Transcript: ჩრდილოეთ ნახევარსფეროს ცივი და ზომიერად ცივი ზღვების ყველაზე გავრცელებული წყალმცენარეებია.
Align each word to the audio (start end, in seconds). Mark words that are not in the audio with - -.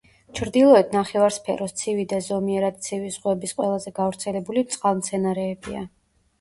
ჩრდილოეთ 0.37 0.95
ნახევარსფეროს 0.95 1.75
ცივი 1.81 2.07
და 2.15 2.21
ზომიერად 2.29 2.81
ცივი 2.87 3.13
ზღვების 3.19 3.55
ყველაზე 3.61 3.95
გავრცელებული 4.03 4.67
წყალმცენარეებია. 4.75 5.89